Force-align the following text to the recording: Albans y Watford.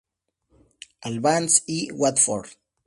Albans 1.03 1.61
y 1.67 1.91
Watford. 1.93 2.49